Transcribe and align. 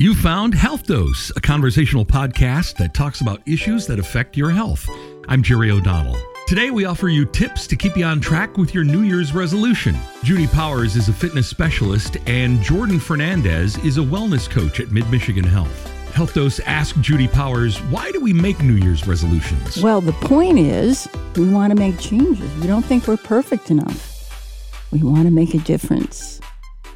You 0.00 0.14
found 0.14 0.54
Health 0.54 0.86
Dose, 0.86 1.32
a 1.34 1.40
conversational 1.40 2.06
podcast 2.06 2.76
that 2.76 2.94
talks 2.94 3.20
about 3.20 3.42
issues 3.48 3.84
that 3.88 3.98
affect 3.98 4.36
your 4.36 4.48
health. 4.48 4.88
I'm 5.26 5.42
Jerry 5.42 5.72
O'Donnell. 5.72 6.16
Today, 6.46 6.70
we 6.70 6.84
offer 6.84 7.08
you 7.08 7.24
tips 7.24 7.66
to 7.66 7.74
keep 7.74 7.96
you 7.96 8.04
on 8.04 8.20
track 8.20 8.56
with 8.56 8.72
your 8.72 8.84
New 8.84 9.02
Year's 9.02 9.34
resolution. 9.34 9.96
Judy 10.22 10.46
Powers 10.46 10.94
is 10.94 11.08
a 11.08 11.12
fitness 11.12 11.48
specialist, 11.48 12.16
and 12.28 12.62
Jordan 12.62 13.00
Fernandez 13.00 13.76
is 13.78 13.98
a 13.98 14.00
wellness 14.00 14.48
coach 14.48 14.78
at 14.78 14.92
Mid 14.92 15.10
Michigan 15.10 15.42
Health. 15.42 15.90
Health 16.12 16.32
Dose 16.32 16.60
asked 16.60 17.00
Judy 17.00 17.26
Powers, 17.26 17.78
why 17.90 18.12
do 18.12 18.20
we 18.20 18.32
make 18.32 18.62
New 18.62 18.74
Year's 18.74 19.04
resolutions? 19.04 19.82
Well, 19.82 20.00
the 20.00 20.12
point 20.12 20.60
is, 20.60 21.08
we 21.34 21.48
want 21.48 21.72
to 21.72 21.76
make 21.76 21.98
changes. 21.98 22.54
We 22.60 22.68
don't 22.68 22.84
think 22.84 23.08
we're 23.08 23.16
perfect 23.16 23.68
enough. 23.68 24.30
We 24.92 25.02
want 25.02 25.24
to 25.24 25.32
make 25.32 25.54
a 25.54 25.58
difference. 25.58 26.40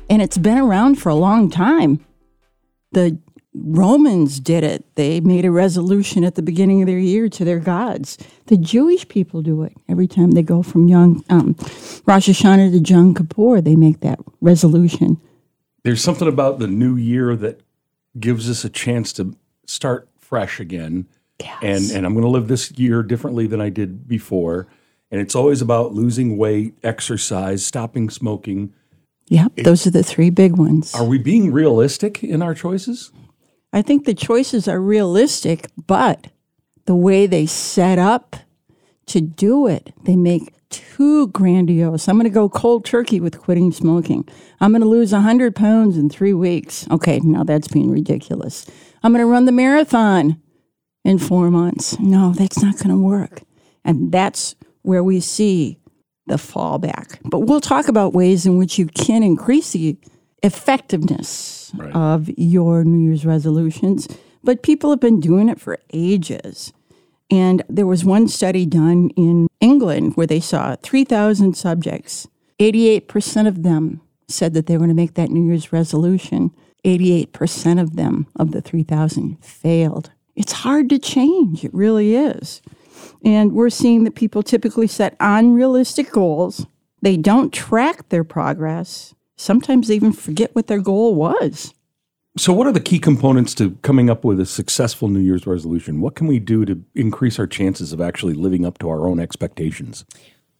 And 0.08 0.22
it's 0.22 0.38
been 0.38 0.58
around 0.58 1.00
for 1.00 1.08
a 1.08 1.16
long 1.16 1.50
time. 1.50 1.98
The 2.92 3.18
Romans 3.54 4.40
did 4.40 4.64
it. 4.64 4.84
They 4.94 5.20
made 5.20 5.44
a 5.44 5.50
resolution 5.50 6.24
at 6.24 6.36
the 6.36 6.42
beginning 6.42 6.80
of 6.80 6.86
their 6.86 6.98
year 6.98 7.28
to 7.28 7.44
their 7.44 7.58
gods. 7.58 8.16
The 8.46 8.56
Jewish 8.56 9.06
people 9.08 9.42
do 9.42 9.62
it 9.62 9.74
every 9.88 10.08
time 10.08 10.30
they 10.30 10.42
go 10.42 10.62
from 10.62 10.88
young 10.88 11.22
um, 11.28 11.56
Rosh 12.06 12.28
Hashanah 12.28 12.72
to 12.72 12.92
Yom 12.92 13.14
Kippur. 13.14 13.60
They 13.60 13.76
make 13.76 14.00
that 14.00 14.20
resolution. 14.40 15.20
There's 15.84 16.02
something 16.02 16.28
about 16.28 16.60
the 16.60 16.66
new 16.66 16.96
year 16.96 17.36
that 17.36 17.60
gives 18.18 18.48
us 18.48 18.64
a 18.64 18.70
chance 18.70 19.12
to 19.14 19.36
start 19.66 20.08
fresh 20.18 20.60
again. 20.60 21.06
Yes. 21.40 21.58
And 21.62 21.90
and 21.90 22.06
I'm 22.06 22.12
going 22.14 22.24
to 22.24 22.30
live 22.30 22.48
this 22.48 22.70
year 22.72 23.02
differently 23.02 23.46
than 23.46 23.60
I 23.60 23.68
did 23.68 24.08
before. 24.08 24.68
And 25.10 25.20
it's 25.20 25.34
always 25.34 25.60
about 25.60 25.92
losing 25.92 26.38
weight, 26.38 26.78
exercise, 26.82 27.66
stopping 27.66 28.08
smoking. 28.08 28.72
Yep, 29.32 29.56
those 29.64 29.86
are 29.86 29.90
the 29.90 30.02
three 30.02 30.28
big 30.28 30.58
ones. 30.58 30.94
Are 30.94 31.06
we 31.06 31.16
being 31.16 31.52
realistic 31.52 32.22
in 32.22 32.42
our 32.42 32.54
choices? 32.54 33.12
I 33.72 33.80
think 33.80 34.04
the 34.04 34.12
choices 34.12 34.68
are 34.68 34.78
realistic, 34.78 35.70
but 35.86 36.26
the 36.84 36.94
way 36.94 37.26
they 37.26 37.46
set 37.46 37.98
up 37.98 38.36
to 39.06 39.22
do 39.22 39.66
it, 39.66 39.94
they 40.02 40.16
make 40.16 40.52
too 40.68 41.28
grandiose. 41.28 42.08
I'm 42.08 42.16
going 42.16 42.24
to 42.24 42.34
go 42.34 42.50
cold 42.50 42.84
turkey 42.84 43.20
with 43.20 43.40
quitting 43.40 43.72
smoking. 43.72 44.28
I'm 44.60 44.72
going 44.72 44.82
to 44.82 44.88
lose 44.88 45.12
100 45.12 45.56
pounds 45.56 45.96
in 45.96 46.10
three 46.10 46.34
weeks. 46.34 46.86
Okay, 46.90 47.18
now 47.20 47.42
that's 47.42 47.68
being 47.68 47.90
ridiculous. 47.90 48.66
I'm 49.02 49.12
going 49.12 49.24
to 49.24 49.32
run 49.32 49.46
the 49.46 49.52
marathon 49.52 50.42
in 51.06 51.18
four 51.18 51.50
months. 51.50 51.98
No, 51.98 52.34
that's 52.34 52.62
not 52.62 52.76
going 52.76 52.90
to 52.90 53.02
work. 53.02 53.44
And 53.82 54.12
that's 54.12 54.56
where 54.82 55.02
we 55.02 55.20
see 55.20 55.78
the 56.26 56.36
fallback. 56.36 57.18
But 57.24 57.40
we'll 57.40 57.60
talk 57.60 57.88
about 57.88 58.12
ways 58.12 58.46
in 58.46 58.56
which 58.56 58.78
you 58.78 58.86
can 58.86 59.22
increase 59.22 59.72
the 59.72 59.96
effectiveness 60.42 61.72
Right. 61.74 61.94
of 61.94 62.28
your 62.36 62.84
New 62.84 63.06
Year's 63.06 63.24
resolutions. 63.24 64.06
But 64.44 64.62
people 64.62 64.90
have 64.90 65.00
been 65.00 65.20
doing 65.20 65.48
it 65.48 65.60
for 65.60 65.78
ages. 65.92 66.72
And 67.30 67.62
there 67.68 67.86
was 67.86 68.04
one 68.04 68.28
study 68.28 68.66
done 68.66 69.10
in 69.16 69.48
England 69.60 70.16
where 70.16 70.26
they 70.26 70.40
saw 70.40 70.76
3,000 70.82 71.54
subjects. 71.56 72.28
88% 72.58 73.46
of 73.48 73.62
them 73.62 74.00
said 74.28 74.52
that 74.54 74.66
they 74.66 74.74
were 74.74 74.80
going 74.80 74.88
to 74.90 74.94
make 74.94 75.14
that 75.14 75.30
New 75.30 75.46
Year's 75.46 75.72
resolution. 75.72 76.50
88% 76.84 77.80
of 77.80 77.96
them, 77.96 78.26
of 78.36 78.50
the 78.50 78.60
3,000, 78.60 79.38
failed. 79.42 80.10
It's 80.36 80.52
hard 80.52 80.88
to 80.90 80.98
change. 80.98 81.64
It 81.64 81.72
really 81.72 82.14
is. 82.14 82.60
And 83.24 83.52
we're 83.52 83.70
seeing 83.70 84.04
that 84.04 84.14
people 84.14 84.42
typically 84.42 84.86
set 84.86 85.16
unrealistic 85.20 86.10
goals. 86.10 86.66
They 87.00 87.16
don't 87.16 87.52
track 87.52 88.08
their 88.08 88.24
progress. 88.24 89.14
Sometimes 89.36 89.88
they 89.88 89.96
even 89.96 90.12
forget 90.12 90.54
what 90.54 90.68
their 90.68 90.80
goal 90.80 91.14
was. 91.14 91.74
So 92.38 92.52
what 92.52 92.66
are 92.66 92.72
the 92.72 92.80
key 92.80 92.98
components 92.98 93.54
to 93.56 93.72
coming 93.82 94.08
up 94.08 94.24
with 94.24 94.40
a 94.40 94.46
successful 94.46 95.08
New 95.08 95.20
Year's 95.20 95.46
resolution? 95.46 96.00
What 96.00 96.14
can 96.14 96.26
we 96.26 96.38
do 96.38 96.64
to 96.64 96.82
increase 96.94 97.38
our 97.38 97.46
chances 97.46 97.92
of 97.92 98.00
actually 98.00 98.32
living 98.32 98.64
up 98.64 98.78
to 98.78 98.88
our 98.88 99.06
own 99.06 99.20
expectations? 99.20 100.06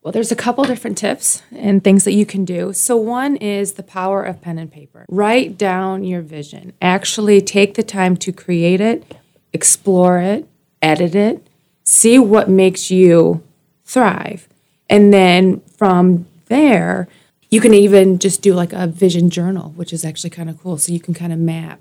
Well, 0.03 0.13
there's 0.13 0.33
a 0.33 0.37
couple 0.37 0.65
different 0.65 0.99
tips 0.99 1.43
and 1.53 1.83
things 1.83 2.05
that 2.05 2.13
you 2.13 2.27
can 2.27 2.45
do. 2.45 2.73
So, 2.73 2.97
one 2.97 3.37
is 3.37 3.75
the 3.75 3.85
power 3.85 4.23
of 4.23 4.43
pen 4.43 4.59
and 4.59 4.71
paper. 4.71 5.07
Write 5.09 5.57
down 5.57 6.03
your 6.03 6.23
vision. 6.23 6.73
Actually, 6.83 7.41
take 7.41 7.75
the 7.75 7.85
time 7.85 8.17
to 8.19 8.33
create 8.33 8.81
it, 8.81 9.17
explore 9.53 10.19
it, 10.19 10.49
edit 10.83 11.15
it, 11.15 11.47
see 11.85 12.19
what 12.19 12.49
makes 12.49 12.91
you 12.91 13.43
thrive. 13.85 14.49
And 14.89 15.13
then 15.13 15.61
from 15.77 16.27
there, 16.47 17.09
you 17.51 17.61
can 17.61 17.75
even 17.75 18.19
just 18.19 18.43
do 18.43 18.55
like 18.55 18.73
a 18.73 18.87
vision 18.87 19.31
journal, 19.31 19.71
which 19.71 19.93
is 19.93 20.05
actually 20.05 20.31
kind 20.31 20.49
of 20.49 20.61
cool. 20.61 20.79
So, 20.79 20.93
you 20.93 21.01
can 21.01 21.15
kind 21.15 21.33
of 21.33 21.39
map 21.39 21.81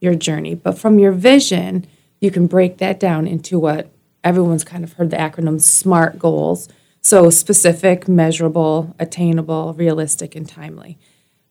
your 0.00 0.14
journey. 0.14 0.54
But 0.54 0.78
from 0.78 0.98
your 0.98 1.12
vision, 1.12 1.86
you 2.20 2.30
can 2.30 2.46
break 2.46 2.78
that 2.78 3.00
down 3.00 3.26
into 3.26 3.58
what 3.58 3.90
everyone's 4.24 4.64
kind 4.64 4.84
of 4.84 4.94
heard 4.94 5.10
the 5.10 5.16
acronym 5.16 5.60
SMART 5.60 6.18
goals. 6.18 6.68
So 7.00 7.30
specific, 7.30 8.08
measurable, 8.08 8.94
attainable, 8.98 9.74
realistic, 9.74 10.34
and 10.34 10.48
timely. 10.48 10.98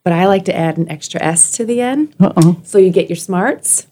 But 0.03 0.13
I 0.13 0.27
like 0.27 0.45
to 0.45 0.55
add 0.55 0.77
an 0.77 0.89
extra 0.89 1.21
S 1.21 1.51
to 1.53 1.65
the 1.65 1.81
end. 1.81 2.15
Uh-oh. 2.19 2.61
So 2.63 2.77
you 2.77 2.89
get 2.89 3.09
your 3.09 3.15
smarts, 3.15 3.87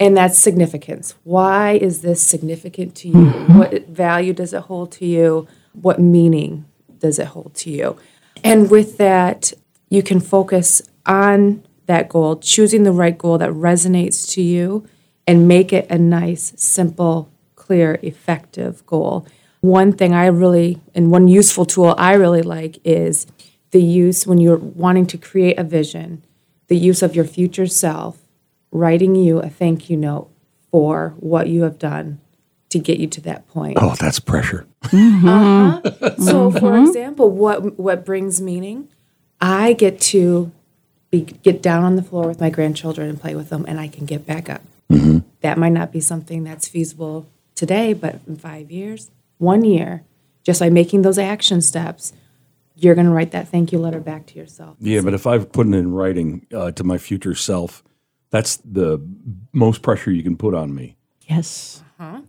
and 0.00 0.16
that's 0.16 0.38
significance. 0.38 1.14
Why 1.24 1.72
is 1.72 2.02
this 2.02 2.22
significant 2.22 2.94
to 2.96 3.08
you? 3.08 3.14
Mm-hmm. 3.14 3.58
What 3.58 3.88
value 3.88 4.32
does 4.32 4.52
it 4.52 4.62
hold 4.62 4.92
to 4.92 5.06
you? 5.06 5.48
What 5.72 6.00
meaning 6.00 6.66
does 6.98 7.18
it 7.18 7.28
hold 7.28 7.54
to 7.56 7.70
you? 7.70 7.96
And 8.44 8.70
with 8.70 8.98
that, 8.98 9.52
you 9.88 10.02
can 10.02 10.20
focus 10.20 10.82
on 11.06 11.64
that 11.86 12.08
goal, 12.08 12.36
choosing 12.36 12.84
the 12.84 12.92
right 12.92 13.16
goal 13.16 13.38
that 13.38 13.50
resonates 13.50 14.30
to 14.32 14.42
you, 14.42 14.86
and 15.26 15.48
make 15.48 15.72
it 15.72 15.86
a 15.90 15.98
nice, 15.98 16.52
simple, 16.56 17.30
clear, 17.56 17.98
effective 18.02 18.84
goal. 18.86 19.26
One 19.60 19.92
thing 19.92 20.14
I 20.14 20.26
really, 20.26 20.80
and 20.94 21.10
one 21.10 21.28
useful 21.28 21.66
tool 21.66 21.94
I 21.98 22.14
really 22.14 22.42
like 22.42 22.78
is 22.84 23.26
the 23.72 23.82
use 23.82 24.26
when 24.26 24.38
you're 24.38 24.56
wanting 24.56 25.06
to 25.08 25.18
create 25.18 25.58
a 25.58 25.64
vision, 25.64 26.22
the 26.68 26.76
use 26.76 27.02
of 27.02 27.16
your 27.16 27.24
future 27.24 27.66
self 27.66 28.18
writing 28.70 29.14
you 29.14 29.38
a 29.40 29.48
thank 29.48 29.88
you 29.88 29.96
note 29.96 30.30
for 30.70 31.14
what 31.18 31.48
you 31.48 31.62
have 31.62 31.78
done 31.78 32.20
to 32.70 32.78
get 32.78 32.98
you 32.98 33.06
to 33.06 33.20
that 33.22 33.48
point. 33.48 33.78
Oh, 33.80 33.94
that's 33.98 34.20
pressure. 34.20 34.66
Uh-huh. 34.84 35.80
Mm-hmm. 35.82 36.22
So, 36.22 36.50
for 36.50 36.72
mm-hmm. 36.72 36.86
example, 36.86 37.30
what 37.30 37.78
what 37.78 38.04
brings 38.04 38.40
meaning? 38.40 38.88
I 39.40 39.72
get 39.72 40.00
to 40.02 40.50
be, 41.10 41.22
get 41.22 41.62
down 41.62 41.84
on 41.84 41.96
the 41.96 42.02
floor 42.02 42.26
with 42.26 42.40
my 42.40 42.50
grandchildren 42.50 43.08
and 43.08 43.20
play 43.20 43.34
with 43.34 43.48
them, 43.48 43.64
and 43.68 43.80
I 43.80 43.88
can 43.88 44.04
get 44.04 44.26
back 44.26 44.50
up. 44.50 44.62
Mm-hmm. 44.90 45.18
That 45.40 45.58
might 45.58 45.72
not 45.72 45.92
be 45.92 46.00
something 46.00 46.44
that's 46.44 46.68
feasible 46.68 47.26
today, 47.54 47.92
but 47.92 48.20
in 48.26 48.36
five 48.36 48.70
years, 48.70 49.10
one 49.38 49.64
year, 49.64 50.02
just 50.42 50.60
by 50.60 50.70
making 50.70 51.02
those 51.02 51.18
action 51.18 51.60
steps, 51.60 52.12
you're 52.76 52.94
going 52.94 53.06
to 53.06 53.12
write 53.12 53.32
that 53.32 53.48
thank 53.48 53.72
you 53.72 53.78
letter 53.78 54.00
back 54.00 54.26
to 54.26 54.38
yourself. 54.38 54.76
Yeah, 54.80 55.00
but 55.00 55.14
if 55.14 55.26
I've 55.26 55.52
put 55.52 55.66
it 55.66 55.74
in 55.74 55.92
writing 55.92 56.46
uh, 56.54 56.70
to 56.72 56.84
my 56.84 56.98
future 56.98 57.34
self, 57.34 57.82
that's 58.30 58.56
the 58.58 59.00
most 59.52 59.82
pressure 59.82 60.10
you 60.10 60.22
can 60.22 60.36
put 60.36 60.54
on 60.54 60.74
me. 60.74 60.96
Yes. 61.28 61.82
Mm-hmm. 62.00 62.20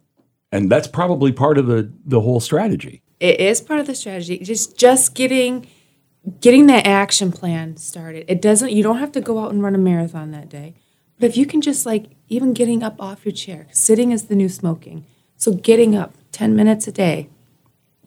And 0.51 0.71
that's 0.71 0.87
probably 0.87 1.31
part 1.31 1.57
of 1.57 1.67
the, 1.67 1.91
the 2.05 2.21
whole 2.21 2.39
strategy. 2.39 3.01
it 3.19 3.39
is 3.39 3.61
part 3.61 3.79
of 3.79 3.85
the 3.87 3.93
strategy 3.95 4.39
just 4.39 4.77
just 4.77 5.13
getting 5.13 5.67
getting 6.39 6.67
that 6.67 6.87
action 6.87 7.31
plan 7.31 7.75
started 7.77 8.23
it 8.29 8.41
doesn't 8.41 8.71
you 8.71 8.81
don't 8.81 8.97
have 8.99 9.11
to 9.11 9.19
go 9.21 9.39
out 9.39 9.51
and 9.51 9.61
run 9.61 9.75
a 9.75 9.77
marathon 9.77 10.31
that 10.31 10.47
day 10.49 10.73
but 11.19 11.29
if 11.29 11.35
you 11.35 11.45
can 11.45 11.59
just 11.61 11.85
like 11.85 12.05
even 12.29 12.53
getting 12.53 12.81
up 12.81 12.95
off 13.01 13.25
your 13.25 13.31
chair 13.33 13.67
sitting 13.71 14.11
is 14.13 14.25
the 14.27 14.35
new 14.35 14.47
smoking 14.49 15.05
so 15.35 15.51
getting 15.53 15.95
up 15.95 16.13
10 16.31 16.55
minutes 16.55 16.87
a 16.87 16.91
day 16.93 17.29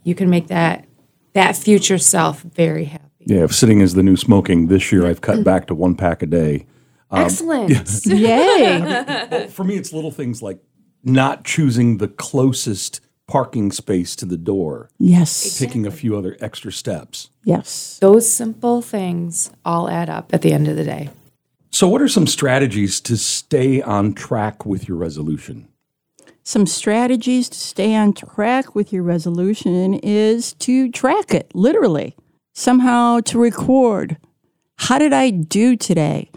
you 0.02 0.14
can 0.14 0.30
make 0.30 0.46
that 0.48 0.86
that 1.34 1.56
future 1.56 1.98
self 1.98 2.40
very 2.42 2.86
happy 2.86 3.24
Yeah, 3.26 3.44
if 3.44 3.54
sitting 3.54 3.80
is 3.80 3.94
the 3.94 4.02
new 4.02 4.16
smoking, 4.16 4.66
this 4.68 4.90
year 4.92 5.06
I've 5.06 5.20
cut 5.20 5.44
back 5.50 5.66
to 5.68 5.74
one 5.74 5.94
pack 5.94 6.22
a 6.22 6.26
day. 6.26 6.66
Um, 7.12 7.24
excellent 7.24 7.70
Yay. 8.06 9.46
For 9.48 9.64
me, 9.64 9.76
it's 9.76 9.92
little 9.92 10.10
things 10.10 10.42
like 10.42 10.58
not 11.04 11.44
choosing 11.44 11.98
the 11.98 12.08
closest 12.08 13.00
parking 13.26 13.70
space 13.70 14.16
to 14.16 14.26
the 14.26 14.36
door, 14.36 14.90
yes. 14.98 15.58
taking 15.58 15.86
a 15.86 15.90
few 15.90 16.16
other 16.16 16.36
extra 16.40 16.72
steps. 16.72 17.30
Yes. 17.44 17.98
those 18.00 18.30
simple 18.30 18.82
things 18.82 19.50
all 19.64 19.88
add 19.88 20.08
up 20.08 20.32
at 20.32 20.42
the 20.42 20.52
end 20.52 20.68
of 20.68 20.76
the 20.76 20.84
day 20.84 21.10
So, 21.70 21.88
what 21.88 22.00
are 22.00 22.08
some 22.08 22.26
strategies 22.26 23.00
to 23.02 23.16
stay 23.16 23.82
on 23.82 24.14
track 24.14 24.64
with 24.64 24.88
your 24.88 24.96
resolution? 24.96 25.68
Some 26.44 26.66
strategies 26.66 27.48
to 27.48 27.58
stay 27.58 27.94
on 27.94 28.14
track 28.14 28.74
with 28.74 28.92
your 28.92 29.02
resolution 29.04 29.94
is 29.94 30.54
to 30.54 30.90
track 30.90 31.32
it, 31.34 31.50
literally. 31.54 32.16
Somehow 32.52 33.20
to 33.20 33.38
record. 33.38 34.16
How 34.76 34.98
did 34.98 35.12
I 35.12 35.30
do 35.30 35.76
today? 35.76 36.30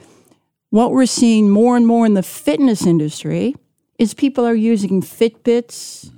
What 0.75 0.92
we're 0.92 1.06
seeing 1.06 1.50
more 1.50 1.77
and 1.77 1.88
more 1.88 2.06
in 2.06 2.16
the 2.16 2.22
fitness 2.22 2.86
industry 2.86 3.56
is 3.98 4.13
people 4.13 4.45
are 4.45 4.54
using 4.54 5.01
Fitbits, 5.01 6.12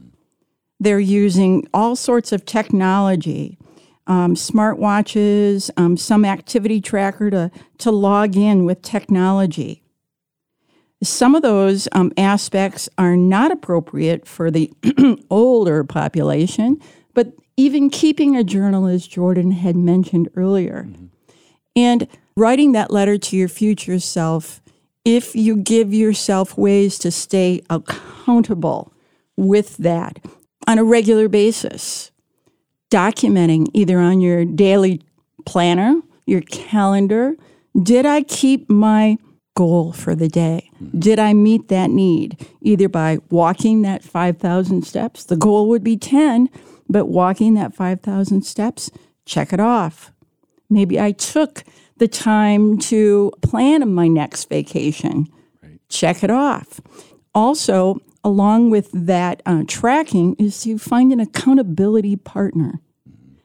they're 0.80 1.00
using 1.00 1.68
all 1.75 1.95
sorts 1.95 2.31
of 2.31 2.44
technology, 2.44 3.59
um, 4.07 4.33
smartwatches, 4.33 5.69
um, 5.77 5.95
some 5.95 6.25
activity 6.25 6.81
tracker 6.81 7.30
to, 7.30 7.51
to 7.77 7.92
log 7.92 8.36
in 8.36 8.65
with 8.65 8.81
technology. 8.81 9.83
Some 11.04 11.36
of 11.36 11.44
those 11.44 11.88
um, 11.92 12.12
aspects 12.18 12.89
are 12.98 13.15
not 13.15 13.51
appropriate 13.51 14.27
for 14.27 14.50
the 14.50 14.74
older 15.30 15.83
population, 15.83 16.81
but 17.13 17.31
even 17.57 17.92
keeping 17.92 18.36
a 18.36 18.44
journal, 18.44 18.88
as 18.88 19.06
Jordan 19.07 19.51
had 19.51 19.75
mentioned 19.75 20.30
earlier, 20.36 20.88
and 21.77 22.07
writing 22.35 22.71
that 22.71 22.91
letter 22.91 23.19
to 23.19 23.38
your 23.38 23.47
future 23.47 24.00
self, 24.00 24.62
if 25.06 25.35
you 25.35 25.56
give 25.56 25.94
yourself 25.94 26.57
ways 26.57 26.97
to 27.00 27.12
stay 27.12 27.62
accountable 27.69 28.91
with 29.38 29.77
that 29.77 30.19
on 30.68 30.79
a 30.79 30.83
regular 30.83 31.29
basis, 31.29 32.12
documenting 32.89 33.68
either 33.74 34.00
on 34.00 34.19
your 34.19 34.44
daily 34.44 35.01
planner, 35.45 36.01
your 36.25 36.41
calendar, 36.41 37.35
did 37.81 38.07
I 38.07 38.23
keep 38.23 38.69
my 38.69 39.18
goal 39.56 39.94
for 39.94 40.15
the 40.15 40.27
day? 40.27 40.71
Mm-hmm. 40.81 41.00
Did 41.00 41.19
I 41.19 41.33
meet 41.33 41.68
that 41.68 41.91
need? 41.91 42.47
Either 42.62 42.89
by 42.89 43.19
walking 43.30 43.83
that 43.83 44.03
5,000 44.03 44.81
steps, 44.81 45.23
the 45.23 45.38
goal 45.38 45.69
would 45.69 45.83
be 45.83 45.95
10, 45.95 46.50
but 46.89 47.06
walking 47.06 47.53
that 47.53 47.75
5,000 47.75 48.41
steps, 48.41 48.89
check 49.25 49.53
it 49.53 49.59
off. 49.59 50.12
Maybe 50.69 50.99
I 50.99 51.11
took 51.11 51.63
the 51.97 52.07
time 52.07 52.77
to 52.77 53.31
plan 53.41 53.93
my 53.93 54.07
next 54.07 54.49
vacation, 54.49 55.27
check 55.89 56.23
it 56.23 56.29
off. 56.29 56.79
Also, 57.33 57.99
along 58.23 58.69
with 58.69 58.89
that 58.93 59.41
uh, 59.45 59.63
tracking, 59.67 60.35
is 60.37 60.61
to 60.61 60.77
find 60.77 61.11
an 61.11 61.19
accountability 61.19 62.15
partner, 62.15 62.81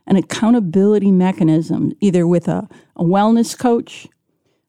an 0.06 0.16
accountability 0.16 1.10
mechanism, 1.10 1.92
either 2.00 2.26
with 2.26 2.48
a, 2.48 2.68
a 2.96 3.04
wellness 3.04 3.56
coach, 3.58 4.08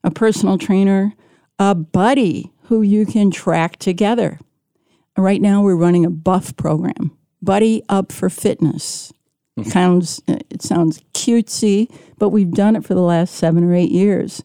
a 0.03 0.11
personal 0.11 0.57
trainer, 0.57 1.13
a 1.57 1.73
buddy 1.73 2.51
who 2.63 2.81
you 2.81 3.05
can 3.05 3.31
track 3.31 3.77
together. 3.77 4.39
Right 5.17 5.41
now, 5.41 5.61
we're 5.61 5.75
running 5.75 6.05
a 6.05 6.09
buff 6.09 6.55
program, 6.55 7.11
Buddy 7.41 7.83
Up 7.89 8.11
for 8.11 8.29
Fitness. 8.29 9.13
It 9.55 9.67
sounds, 9.67 10.21
it 10.27 10.61
sounds 10.61 11.01
cutesy, 11.13 11.91
but 12.17 12.29
we've 12.29 12.51
done 12.51 12.75
it 12.75 12.83
for 12.83 12.93
the 12.93 13.01
last 13.01 13.35
seven 13.35 13.63
or 13.63 13.75
eight 13.75 13.91
years. 13.91 14.43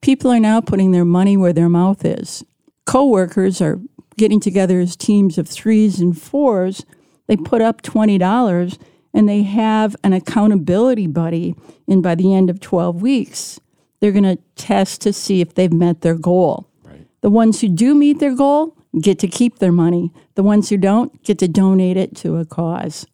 People 0.00 0.30
are 0.30 0.40
now 0.40 0.60
putting 0.60 0.92
their 0.92 1.04
money 1.04 1.36
where 1.36 1.52
their 1.52 1.68
mouth 1.68 2.04
is. 2.04 2.44
Coworkers 2.86 3.60
are 3.60 3.80
getting 4.16 4.40
together 4.40 4.78
as 4.78 4.96
teams 4.96 5.38
of 5.38 5.48
threes 5.48 5.98
and 6.00 6.20
fours. 6.20 6.84
They 7.26 7.36
put 7.36 7.62
up 7.62 7.82
$20 7.82 8.78
and 9.12 9.28
they 9.28 9.42
have 9.42 9.96
an 10.04 10.12
accountability 10.12 11.06
buddy. 11.06 11.54
And 11.88 12.02
by 12.02 12.14
the 12.14 12.34
end 12.34 12.50
of 12.50 12.60
12 12.60 13.02
weeks, 13.02 13.60
they're 14.00 14.12
going 14.12 14.24
to 14.24 14.38
test 14.56 15.00
to 15.02 15.12
see 15.12 15.40
if 15.40 15.54
they've 15.54 15.72
met 15.72 16.02
their 16.02 16.16
goal. 16.16 16.68
Right. 16.82 17.06
The 17.22 17.30
ones 17.30 17.60
who 17.60 17.68
do 17.68 17.94
meet 17.94 18.18
their 18.18 18.36
goal 18.36 18.76
get 19.00 19.18
to 19.20 19.28
keep 19.28 19.58
their 19.58 19.72
money. 19.72 20.12
The 20.34 20.42
ones 20.42 20.68
who 20.68 20.76
don't 20.76 21.22
get 21.22 21.38
to 21.38 21.48
donate 21.48 21.96
it 21.96 22.14
to 22.16 22.36
a 22.36 22.44
cause. 22.44 23.06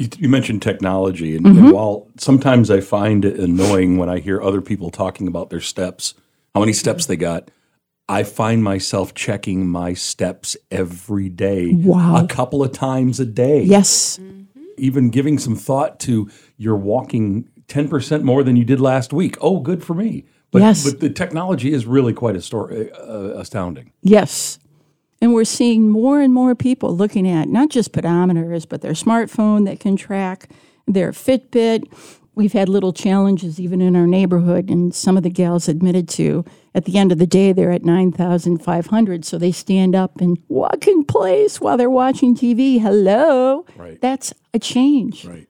You, 0.00 0.08
you 0.18 0.28
mentioned 0.30 0.62
technology, 0.62 1.36
and, 1.36 1.44
and 1.46 1.72
while 1.72 2.08
sometimes 2.16 2.70
I 2.70 2.80
find 2.80 3.22
it 3.24 3.38
annoying 3.38 3.98
when 3.98 4.08
I 4.08 4.18
hear 4.20 4.40
other 4.40 4.62
people 4.62 4.90
talking 4.90 5.28
about 5.28 5.50
their 5.50 5.60
steps, 5.60 6.14
how 6.54 6.60
many 6.60 6.72
steps 6.72 7.04
they 7.04 7.16
got, 7.16 7.50
I 8.08 8.22
find 8.22 8.64
myself 8.64 9.12
checking 9.14 9.68
my 9.68 9.92
steps 9.92 10.56
every 10.70 11.28
day, 11.28 11.72
Wow. 11.74 12.16
a 12.16 12.26
couple 12.26 12.62
of 12.62 12.72
times 12.72 13.20
a 13.20 13.26
day. 13.26 13.62
Yes. 13.62 14.18
Even 14.78 15.10
giving 15.10 15.36
some 15.38 15.54
thought 15.54 16.00
to 16.00 16.30
you're 16.56 16.76
walking 16.76 17.48
10% 17.68 18.22
more 18.22 18.42
than 18.42 18.56
you 18.56 18.64
did 18.64 18.80
last 18.80 19.12
week. 19.12 19.36
Oh, 19.42 19.60
good 19.60 19.84
for 19.84 19.92
me. 19.92 20.24
But, 20.50 20.62
Yes. 20.62 20.82
but 20.90 21.00
the 21.00 21.10
technology 21.10 21.72
is 21.74 21.84
really 21.86 22.14
quite 22.14 22.36
astor- 22.36 22.90
uh, 22.98 23.38
astounding. 23.38 23.92
Yes. 24.02 24.58
And 25.20 25.34
we're 25.34 25.44
seeing 25.44 25.88
more 25.88 26.20
and 26.20 26.32
more 26.32 26.54
people 26.54 26.96
looking 26.96 27.28
at 27.28 27.48
not 27.48 27.68
just 27.68 27.92
pedometers, 27.92 28.66
but 28.68 28.80
their 28.80 28.92
smartphone 28.92 29.66
that 29.66 29.78
can 29.78 29.96
track 29.96 30.48
their 30.86 31.12
Fitbit. 31.12 31.92
We've 32.34 32.52
had 32.52 32.68
little 32.70 32.92
challenges 32.92 33.60
even 33.60 33.82
in 33.82 33.96
our 33.96 34.06
neighborhood, 34.06 34.70
and 34.70 34.94
some 34.94 35.16
of 35.16 35.22
the 35.22 35.30
gals 35.30 35.68
admitted 35.68 36.08
to 36.10 36.44
at 36.74 36.86
the 36.86 36.96
end 36.96 37.12
of 37.12 37.18
the 37.18 37.26
day 37.26 37.52
they're 37.52 37.72
at 37.72 37.84
9,500. 37.84 39.24
So 39.24 39.36
they 39.36 39.52
stand 39.52 39.94
up 39.94 40.20
and 40.20 40.38
walk 40.48 40.86
in 40.86 41.04
place 41.04 41.60
while 41.60 41.76
they're 41.76 41.90
watching 41.90 42.34
TV. 42.34 42.80
Hello. 42.80 43.66
Right. 43.76 44.00
That's 44.00 44.32
a 44.54 44.58
change. 44.58 45.26
Right. 45.26 45.48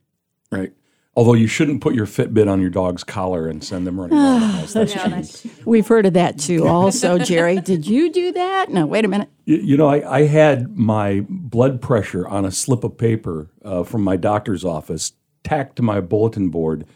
Right. 0.50 0.72
Although 1.16 1.34
you 1.34 1.48
shouldn't 1.48 1.80
put 1.80 1.94
your 1.94 2.06
Fitbit 2.06 2.48
on 2.48 2.60
your 2.60 2.70
dog's 2.70 3.02
collar 3.02 3.48
and 3.48 3.64
send 3.64 3.84
them 3.86 4.00
running 4.00 4.16
around 4.16 4.40
the 4.40 4.46
house. 4.46 4.72
That's 4.72 4.92
cheating. 4.92 5.56
We've 5.64 5.86
heard 5.86 6.06
of 6.06 6.12
that 6.12 6.38
too, 6.38 6.68
also, 6.68 7.18
Jerry. 7.18 7.60
Did 7.60 7.84
you 7.84 8.12
do 8.12 8.30
that? 8.32 8.70
No, 8.70 8.86
wait 8.86 9.04
a 9.04 9.08
minute. 9.08 9.28
You, 9.44 9.56
you 9.56 9.76
know, 9.76 9.88
I, 9.88 10.18
I 10.18 10.26
had 10.26 10.76
my 10.76 11.24
blood 11.28 11.82
pressure 11.82 12.28
on 12.28 12.44
a 12.44 12.52
slip 12.52 12.84
of 12.84 12.96
paper 12.96 13.50
uh, 13.64 13.82
from 13.82 14.02
my 14.02 14.16
doctor's 14.16 14.64
office 14.64 15.12
tacked 15.42 15.76
to 15.76 15.82
my 15.82 16.00
bulletin 16.00 16.48
board 16.48 16.86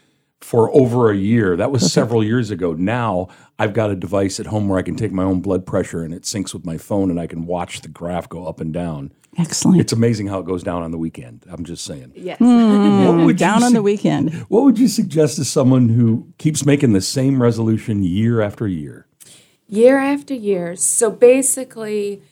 for 0.45 0.71
over 0.77 1.11
a 1.11 1.17
year. 1.17 1.57
That 1.57 1.73
was 1.73 1.91
several 1.91 2.23
years 2.23 2.51
ago. 2.51 2.75
Now 2.75 3.29
I've 3.59 3.73
got 3.73 3.91
a 3.91 3.97
device 3.97 4.39
at 4.39 4.47
home 4.47 4.69
where 4.69 4.79
I 4.79 4.83
can 4.83 4.95
take 4.95 5.11
my 5.11 5.25
own 5.25 5.41
blood 5.41 5.65
pressure 5.65 6.03
and 6.03 6.13
it 6.13 6.23
syncs 6.23 6.53
with 6.53 6.67
my 6.67 6.77
phone 6.77 7.11
and 7.11 7.19
I 7.19 7.27
can 7.27 7.47
watch 7.47 7.81
the 7.81 7.89
graph 7.89 8.29
go 8.29 8.47
up 8.47 8.61
and 8.61 8.73
down. 8.73 9.13
Excellent. 9.39 9.81
It's 9.81 9.93
amazing 9.93 10.29
how 10.29 10.39
it 10.39 10.47
goes 10.47 10.63
down 10.63 10.83
on 10.83 10.91
the 10.91 10.99
weekend. 10.99 11.45
I'm 11.49 11.65
just 11.65 11.85
saying. 11.85 12.13
Yes. 12.15 12.39
Hmm. 12.39 13.05
What 13.07 13.27
would 13.27 13.37
Down 13.39 13.61
you 13.61 13.67
on 13.67 13.73
the 13.73 13.83
weekend. 13.83 14.35
What 14.49 14.65
would 14.65 14.79
you 14.79 14.87
suggest 14.87 15.37
to 15.37 15.45
someone 15.45 15.89
who 15.89 16.29
keeps 16.39 16.65
making 16.65 16.93
the 16.93 17.01
same 17.01 17.43
resolution 17.43 18.05
year 18.05 18.41
after 18.41 18.69
year? 18.69 19.07
year 19.67 19.99
after 19.99 20.35
year. 20.35 20.77
So 20.77 21.11
basically, 21.11 22.23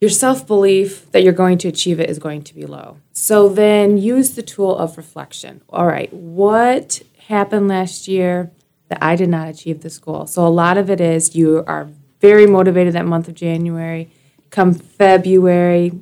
your 0.00 0.10
self 0.10 0.46
belief 0.46 1.10
that 1.12 1.22
you're 1.22 1.32
going 1.32 1.58
to 1.58 1.68
achieve 1.68 2.00
it 2.00 2.08
is 2.08 2.18
going 2.18 2.42
to 2.44 2.54
be 2.54 2.64
low. 2.64 2.98
So 3.12 3.48
then 3.48 3.98
use 3.98 4.34
the 4.34 4.42
tool 4.42 4.76
of 4.76 4.96
reflection. 4.96 5.62
All 5.68 5.86
right, 5.86 6.12
what 6.12 7.02
happened 7.28 7.68
last 7.68 8.08
year 8.08 8.50
that 8.88 8.98
I 9.02 9.16
did 9.16 9.28
not 9.28 9.48
achieve 9.48 9.82
this 9.82 9.98
goal? 9.98 10.26
So 10.26 10.46
a 10.46 10.48
lot 10.48 10.78
of 10.78 10.90
it 10.90 11.00
is 11.00 11.34
you 11.34 11.64
are 11.66 11.88
very 12.20 12.46
motivated 12.46 12.94
that 12.94 13.06
month 13.06 13.28
of 13.28 13.34
January. 13.34 14.10
Come 14.50 14.74
February, 14.74 15.92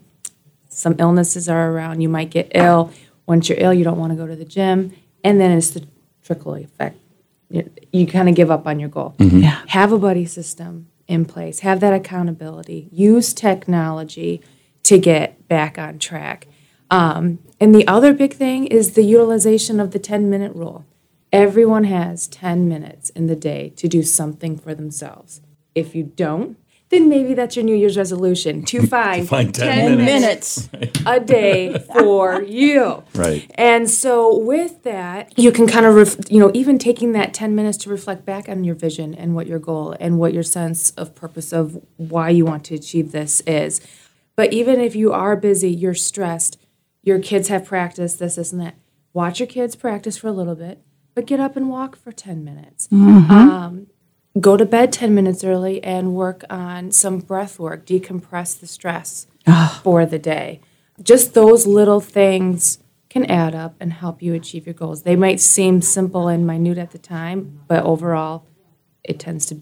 some 0.69 0.96
illnesses 0.98 1.48
are 1.48 1.72
around. 1.72 2.00
You 2.00 2.08
might 2.08 2.30
get 2.30 2.52
ill. 2.54 2.92
Once 3.26 3.48
you're 3.48 3.58
ill, 3.58 3.74
you 3.74 3.84
don't 3.84 3.98
want 3.98 4.12
to 4.12 4.16
go 4.16 4.26
to 4.26 4.36
the 4.36 4.44
gym. 4.44 4.92
And 5.24 5.40
then 5.40 5.50
it's 5.50 5.70
the 5.70 5.86
trickle 6.22 6.54
effect. 6.54 6.98
You, 7.48 7.70
you 7.92 8.06
kind 8.06 8.28
of 8.28 8.34
give 8.34 8.50
up 8.50 8.66
on 8.66 8.80
your 8.80 8.88
goal. 8.88 9.14
Yeah. 9.18 9.62
Have 9.68 9.92
a 9.92 9.98
buddy 9.98 10.26
system 10.26 10.88
in 11.06 11.25
place, 11.25 11.61
have 11.61 11.80
that 11.80 11.92
accountability, 11.92 12.88
use 12.90 13.35
technology 13.35 14.40
to 14.85 14.99
get 14.99 15.47
back 15.49 15.78
on 15.78 15.99
track. 15.99 16.47
Um, 16.90 17.38
and 17.61 17.75
the 17.75 17.87
other 17.87 18.12
big 18.12 18.35
thing 18.35 18.66
is 18.66 18.92
the 18.92 19.02
utilization 19.02 19.80
of 19.80 19.90
the 19.90 19.99
10 19.99 20.30
minute 20.30 20.54
rule. 20.54 20.85
Everyone 21.32 21.84
has 21.84 22.28
10 22.28 22.68
minutes 22.68 23.08
in 23.10 23.26
the 23.26 23.36
day 23.36 23.70
to 23.76 23.88
do 23.88 24.02
something 24.02 24.58
for 24.58 24.74
themselves. 24.74 25.40
If 25.74 25.94
you 25.94 26.02
don't, 26.02 26.58
then 26.90 27.08
maybe 27.08 27.32
that's 27.32 27.56
your 27.56 27.64
New 27.64 27.74
Year's 27.74 27.96
resolution 27.96 28.62
to 28.64 28.86
find, 28.86 29.26
find 29.26 29.54
10 29.54 29.96
10 29.96 29.96
minutes. 29.96 30.68
a 31.06 31.18
day 31.18 31.78
for 31.98 32.42
you. 32.42 33.02
Right. 33.14 33.50
And 33.54 33.88
so 33.88 34.36
with 34.36 34.82
that, 34.82 35.32
you 35.38 35.50
can 35.52 35.66
kind 35.66 35.86
of, 35.86 35.94
ref- 35.94 36.30
you 36.30 36.38
know, 36.38 36.50
even 36.52 36.78
taking 36.78 37.12
that 37.12 37.32
10 37.32 37.54
minutes 37.54 37.78
to 37.78 37.90
reflect 37.90 38.26
back 38.26 38.46
on 38.50 38.62
your 38.62 38.74
vision 38.74 39.14
and 39.14 39.34
what 39.34 39.46
your 39.46 39.58
goal 39.58 39.96
and 39.98 40.18
what 40.18 40.34
your 40.34 40.42
sense 40.42 40.90
of 40.90 41.14
purpose 41.14 41.50
of 41.50 41.82
why 41.96 42.28
you 42.28 42.44
want 42.44 42.64
to 42.64 42.74
achieve 42.74 43.12
this 43.12 43.40
is. 43.46 43.80
But 44.36 44.52
even 44.52 44.78
if 44.80 44.94
you 44.94 45.12
are 45.12 45.34
busy, 45.34 45.70
you're 45.70 45.94
stressed, 45.94 46.58
your 47.02 47.18
kids 47.20 47.48
have 47.48 47.64
practice, 47.64 48.14
this, 48.16 48.34
this, 48.34 48.52
and 48.52 48.60
that, 48.60 48.74
watch 49.14 49.40
your 49.40 49.46
kids 49.46 49.74
practice 49.76 50.18
for 50.18 50.28
a 50.28 50.32
little 50.32 50.54
bit, 50.54 50.82
but 51.14 51.26
get 51.26 51.40
up 51.40 51.57
and 51.57 51.69
walk 51.69 51.97
for 51.97 52.12
10 52.12 52.45
minutes. 52.45 52.88
Um, 52.90 53.87
go 54.40 54.57
to 54.57 54.64
bed 54.64 54.92
10 54.92 55.14
minutes 55.14 55.45
early 55.45 55.83
and 55.85 56.14
work 56.14 56.42
on 56.50 56.90
some 56.92 57.19
breath 57.19 57.59
work, 57.59 57.85
decompress 57.87 58.59
the 58.59 58.66
stress 58.66 59.26
for 59.83 60.07
the 60.07 60.19
day. 60.19 60.61
Just 61.02 61.35
those 61.35 61.66
little 61.66 62.00
things 62.00 62.78
can 63.11 63.26
add 63.26 63.54
up 63.54 63.75
and 63.78 63.92
help 63.92 64.23
you 64.23 64.33
achieve 64.35 64.66
your 64.66 64.75
goals. 64.75 65.02
They 65.02 65.16
might 65.16 65.40
seem 65.40 65.83
simple 65.83 66.28
and 66.28 66.47
minute 66.47 66.78
at 66.78 66.92
the 66.92 66.99
time, 66.99 67.61
but 67.69 67.85
overall, 67.85 68.47
it 69.04 69.19
tends 69.19 69.45
to 69.47 69.61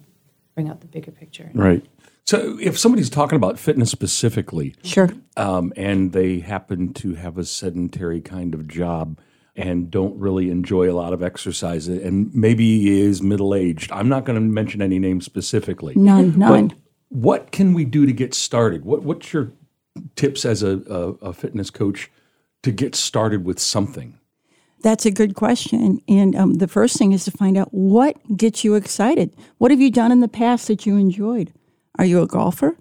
bring 0.54 0.68
out 0.68 0.80
the 0.82 0.86
bigger 0.86 1.10
picture. 1.10 1.50
Right. 1.54 1.84
So 2.24 2.58
if 2.60 2.78
somebody's 2.78 3.10
talking 3.10 3.34
about 3.34 3.58
fitness 3.58 3.90
specifically, 3.90 4.76
Sure. 4.84 5.08
um, 5.36 5.72
and 5.76 6.12
they 6.12 6.38
happen 6.40 6.92
to 6.94 7.14
have 7.14 7.38
a 7.38 7.44
sedentary 7.44 8.20
kind 8.20 8.54
of 8.54 8.68
job 8.68 9.18
and 9.56 9.90
don't 9.90 10.18
really 10.18 10.50
enjoy 10.50 10.90
a 10.90 10.94
lot 10.94 11.12
of 11.12 11.22
exercise 11.22 11.88
and 11.88 12.34
maybe 12.34 13.00
is 13.00 13.20
middle 13.22 13.54
aged, 13.54 13.90
I'm 13.92 14.08
not 14.08 14.24
going 14.24 14.36
to 14.36 14.40
mention 14.40 14.80
any 14.80 14.98
names 14.98 15.24
specifically. 15.24 15.94
None, 15.96 16.38
none. 16.38 16.68
But 16.68 16.76
what 17.08 17.50
can 17.52 17.74
we 17.74 17.84
do 17.84 18.06
to 18.06 18.12
get 18.12 18.34
started? 18.34 18.84
What, 18.84 19.02
what's 19.02 19.32
your 19.32 19.52
tips 20.16 20.44
as 20.44 20.62
a, 20.62 20.80
a, 20.88 21.28
a 21.28 21.32
fitness 21.32 21.70
coach 21.70 22.10
to 22.62 22.70
get 22.70 22.94
started 22.94 23.44
with 23.44 23.58
something? 23.58 24.18
That's 24.82 25.04
a 25.04 25.10
good 25.10 25.34
question. 25.34 26.00
And 26.08 26.34
um, 26.34 26.54
the 26.54 26.68
first 26.68 26.96
thing 26.96 27.12
is 27.12 27.24
to 27.24 27.30
find 27.30 27.58
out 27.58 27.68
what 27.72 28.16
gets 28.36 28.64
you 28.64 28.74
excited. 28.74 29.34
What 29.58 29.70
have 29.70 29.80
you 29.80 29.90
done 29.90 30.10
in 30.10 30.20
the 30.20 30.28
past 30.28 30.68
that 30.68 30.86
you 30.86 30.96
enjoyed? 30.96 31.52
Are 31.98 32.04
you 32.04 32.22
a 32.22 32.26
golfer? 32.26 32.78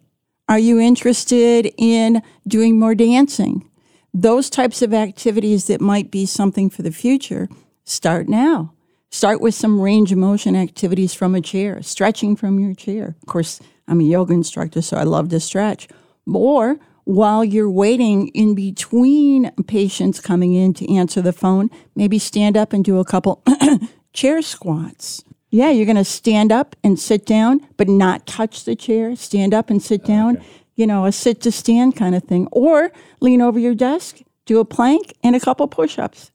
Are 0.48 0.60
you 0.60 0.80
interested 0.80 1.72
in 1.78 2.24
doing 2.48 2.80
more 2.80 2.96
dancing? 2.96 3.69
Those 4.14 4.50
types 4.50 4.82
of 4.82 4.94
activities 4.94 5.68
that 5.68 5.82
might 5.82 6.12
be 6.12 6.26
something 6.26 6.70
for 6.70 6.82
the 6.82 6.92
future, 6.92 7.48
start 7.84 8.28
now. 8.28 8.74
Start 9.12 9.42
with 9.42 9.56
some 9.56 9.82
range 9.82 10.12
of 10.12 10.18
motion 10.18 10.56
activities 10.56 11.14
from 11.14 11.34
a 11.34 11.42
chair, 11.42 11.82
stretching 11.82 12.36
from 12.36 12.60
your 12.60 12.74
chair. 12.74 13.16
Of 13.22 13.28
course, 13.28 13.60
I'm 13.88 14.02
a 14.02 14.04
yoga 14.04 14.34
instructor, 14.34 14.82
so 14.82 14.98
I 14.98 15.04
love 15.04 15.30
to 15.30 15.40
stretch. 15.40 15.88
Or 16.32 16.78
while 17.06 17.44
you're 17.44 17.72
waiting 17.72 18.28
in 18.30 18.54
between 18.54 19.52
patients 19.66 20.20
coming 20.20 20.54
in 20.54 20.76
to 20.76 20.94
answer 20.94 21.24
the 21.24 21.34
phone, 21.34 21.70
maybe 21.96 22.20
stand 22.20 22.56
up 22.56 22.72
and 22.72 22.86
do 22.86 23.00
a 23.00 23.06
couple 23.06 23.44
chair 24.14 24.44
squats. 24.44 25.24
Yeah, 25.50 25.72
you're 25.72 25.88
going 25.88 25.96
to 25.96 26.04
stand 26.04 26.52
up 26.52 26.76
and 26.84 27.00
sit 27.00 27.26
down, 27.26 27.62
but 27.78 27.90
not 27.90 28.28
touch 28.28 28.66
the 28.66 28.76
chair. 28.76 29.16
Stand 29.16 29.56
up 29.56 29.72
and 29.72 29.82
sit 29.82 30.06
down, 30.06 30.38
okay. 30.38 30.46
You 30.80 30.88
know, 30.88 31.06
a 31.06 31.12
sit 31.12 31.42
to 31.42 31.52
stand 31.52 31.98
kind 31.98 32.16
of 32.16 32.24
thing. 32.24 32.48
Or 32.54 32.90
lean 33.20 33.42
over 33.42 33.60
your 33.60 33.76
desk, 33.76 34.22
do 34.46 34.60
a 34.60 34.66
plank 34.66 35.14
and 35.22 35.36
a 35.36 35.40
couple 35.40 35.68
push 35.68 36.00
ups. 36.00 36.32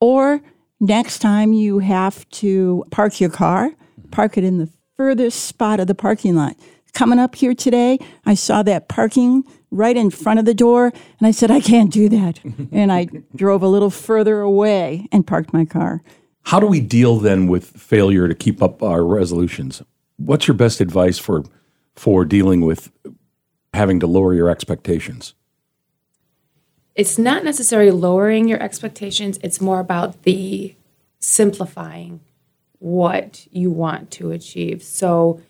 Or 0.00 0.40
next 0.78 1.18
time 1.18 1.52
you 1.52 1.80
have 1.80 2.26
to 2.30 2.84
park 2.92 3.20
your 3.20 3.28
car, 3.28 3.72
park 4.12 4.38
it 4.38 4.44
in 4.44 4.58
the 4.58 4.70
furthest 4.96 5.44
spot 5.44 5.80
of 5.80 5.88
the 5.88 5.96
parking 5.96 6.36
lot. 6.36 6.56
Coming 6.94 7.18
up 7.18 7.34
here 7.34 7.54
today, 7.54 7.98
I 8.24 8.34
saw 8.34 8.62
that 8.62 8.88
parking 8.88 9.42
right 9.72 9.96
in 9.96 10.10
front 10.10 10.38
of 10.38 10.44
the 10.44 10.54
door, 10.54 10.92
and 11.18 11.26
I 11.26 11.32
said, 11.32 11.50
I 11.50 11.60
can't 11.60 11.92
do 11.92 12.08
that. 12.08 12.38
and 12.72 12.92
I 12.92 13.08
drove 13.34 13.64
a 13.64 13.68
little 13.68 13.90
further 13.90 14.40
away 14.40 15.08
and 15.10 15.26
parked 15.26 15.52
my 15.52 15.64
car. 15.64 16.02
How 16.44 16.60
do 16.60 16.68
we 16.68 16.80
deal 16.80 17.18
then 17.18 17.48
with 17.48 17.66
failure 17.66 18.28
to 18.28 18.34
keep 18.34 18.62
up 18.62 18.80
our 18.80 19.04
resolutions? 19.04 19.82
What's 20.18 20.46
your 20.46 20.56
best 20.56 20.80
advice 20.80 21.18
for 21.18 21.42
for 21.94 22.24
dealing 22.24 22.60
with 22.60 22.92
having 23.78 24.00
to 24.00 24.06
lower 24.06 24.34
your 24.34 24.50
expectations? 24.50 25.34
It's 26.94 27.16
not 27.16 27.44
necessarily 27.44 27.92
lowering 27.92 28.48
your 28.48 28.62
expectations, 28.62 29.38
it's 29.42 29.60
more 29.60 29.80
about 29.80 30.24
the 30.24 30.74
simplifying 31.20 32.20
what 32.80 33.46
you 33.50 33.70
want 33.70 34.10
to 34.12 34.32
achieve. 34.32 34.82
So, 34.82 35.40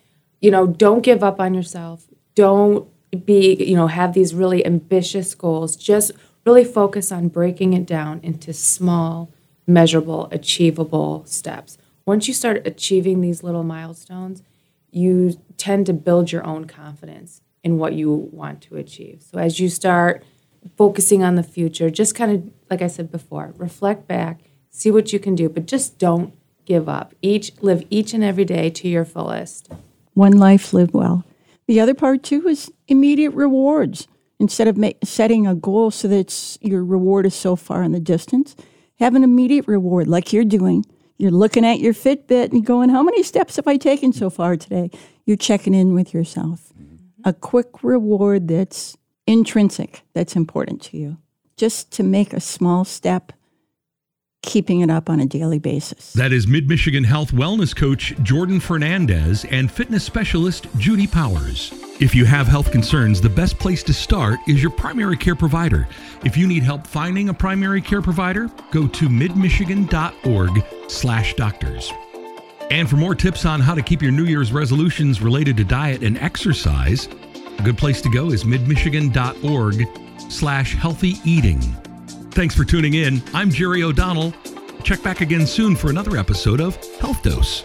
you 0.40 0.50
know, 0.50 0.66
don't 0.66 1.02
give 1.02 1.24
up 1.24 1.40
on 1.40 1.54
yourself. 1.54 2.06
Don't 2.34 2.88
be, 3.24 3.54
you 3.54 3.76
know, 3.76 3.86
have 3.86 4.12
these 4.12 4.34
really 4.34 4.64
ambitious 4.64 5.34
goals. 5.34 5.74
Just 5.76 6.12
really 6.44 6.64
focus 6.64 7.10
on 7.10 7.28
breaking 7.28 7.72
it 7.72 7.86
down 7.86 8.20
into 8.22 8.52
small 8.52 9.30
measurable, 9.66 10.28
achievable 10.32 11.22
steps. 11.26 11.76
Once 12.06 12.26
you 12.26 12.34
start 12.34 12.66
achieving 12.66 13.20
these 13.20 13.42
little 13.42 13.64
milestones, 13.64 14.42
you 14.90 15.38
tend 15.58 15.84
to 15.86 15.92
build 15.92 16.32
your 16.32 16.44
own 16.44 16.64
confidence 16.64 17.42
in 17.62 17.78
what 17.78 17.94
you 17.94 18.12
want 18.32 18.62
to 18.62 18.76
achieve. 18.76 19.22
So 19.30 19.38
as 19.38 19.60
you 19.60 19.68
start 19.68 20.24
focusing 20.76 21.22
on 21.22 21.34
the 21.34 21.42
future, 21.42 21.90
just 21.90 22.14
kind 22.14 22.32
of 22.32 22.52
like 22.70 22.82
I 22.82 22.86
said 22.86 23.10
before, 23.10 23.54
reflect 23.56 24.06
back, 24.06 24.40
see 24.70 24.90
what 24.90 25.12
you 25.12 25.18
can 25.18 25.34
do, 25.34 25.48
but 25.48 25.66
just 25.66 25.98
don't 25.98 26.34
give 26.64 26.88
up. 26.88 27.14
Each 27.22 27.52
live 27.62 27.84
each 27.90 28.12
and 28.12 28.22
every 28.22 28.44
day 28.44 28.70
to 28.70 28.88
your 28.88 29.04
fullest. 29.04 29.70
One 30.14 30.32
life 30.32 30.72
live 30.72 30.92
well. 30.92 31.24
The 31.66 31.80
other 31.80 31.94
part 31.94 32.22
too 32.22 32.46
is 32.48 32.70
immediate 32.88 33.30
rewards. 33.30 34.06
Instead 34.40 34.68
of 34.68 34.76
ma- 34.76 34.92
setting 35.02 35.46
a 35.46 35.54
goal 35.54 35.90
so 35.90 36.06
that 36.08 36.58
your 36.60 36.84
reward 36.84 37.26
is 37.26 37.34
so 37.34 37.56
far 37.56 37.82
in 37.82 37.92
the 37.92 38.00
distance, 38.00 38.54
have 39.00 39.14
an 39.14 39.24
immediate 39.24 39.66
reward 39.66 40.06
like 40.06 40.32
you're 40.32 40.44
doing. 40.44 40.84
You're 41.16 41.32
looking 41.32 41.66
at 41.66 41.80
your 41.80 41.92
Fitbit 41.92 42.52
and 42.52 42.64
going, 42.64 42.90
How 42.90 43.02
many 43.02 43.24
steps 43.24 43.56
have 43.56 43.66
I 43.66 43.76
taken 43.76 44.12
so 44.12 44.30
far 44.30 44.56
today? 44.56 44.90
You're 45.24 45.36
checking 45.36 45.74
in 45.74 45.92
with 45.92 46.14
yourself. 46.14 46.72
A 47.24 47.32
quick 47.32 47.82
reward 47.82 48.48
that's 48.48 48.96
intrinsic, 49.26 50.02
that's 50.14 50.36
important 50.36 50.82
to 50.82 50.96
you. 50.96 51.18
Just 51.56 51.90
to 51.92 52.02
make 52.02 52.32
a 52.32 52.40
small 52.40 52.84
step, 52.84 53.32
keeping 54.42 54.80
it 54.80 54.90
up 54.90 55.10
on 55.10 55.20
a 55.20 55.26
daily 55.26 55.58
basis. 55.58 56.12
That 56.12 56.32
is 56.32 56.46
Mid 56.46 56.68
Michigan 56.68 57.04
Health 57.04 57.32
Wellness 57.32 57.74
Coach 57.74 58.14
Jordan 58.22 58.60
Fernandez 58.60 59.44
and 59.46 59.70
fitness 59.70 60.04
specialist 60.04 60.68
Judy 60.78 61.06
Powers. 61.06 61.72
If 62.00 62.14
you 62.14 62.24
have 62.24 62.46
health 62.46 62.70
concerns, 62.70 63.20
the 63.20 63.28
best 63.28 63.58
place 63.58 63.82
to 63.82 63.92
start 63.92 64.38
is 64.46 64.62
your 64.62 64.70
primary 64.70 65.16
care 65.16 65.34
provider. 65.34 65.88
If 66.24 66.36
you 66.36 66.46
need 66.46 66.62
help 66.62 66.86
finding 66.86 67.28
a 67.28 67.34
primary 67.34 67.80
care 67.80 68.00
provider, 68.00 68.48
go 68.70 68.86
to 68.86 69.08
midmichigan.org 69.08 70.64
slash 70.88 71.34
doctors. 71.34 71.92
And 72.70 72.88
for 72.88 72.96
more 72.96 73.14
tips 73.14 73.46
on 73.46 73.60
how 73.60 73.74
to 73.74 73.82
keep 73.82 74.02
your 74.02 74.12
New 74.12 74.24
Year's 74.24 74.52
resolutions 74.52 75.22
related 75.22 75.56
to 75.56 75.64
diet 75.64 76.02
and 76.02 76.18
exercise, 76.18 77.08
a 77.58 77.62
good 77.62 77.78
place 77.78 78.02
to 78.02 78.10
go 78.10 78.30
is 78.30 78.44
midmichigan.org 78.44 80.30
slash 80.30 80.74
healthy 80.74 81.14
eating. 81.24 81.60
Thanks 82.32 82.54
for 82.54 82.64
tuning 82.64 82.94
in. 82.94 83.22
I'm 83.32 83.50
Jerry 83.50 83.82
O'Donnell. 83.82 84.34
Check 84.84 85.02
back 85.02 85.22
again 85.22 85.46
soon 85.46 85.76
for 85.76 85.90
another 85.90 86.16
episode 86.16 86.60
of 86.60 86.76
Health 87.00 87.22
Dose. 87.22 87.64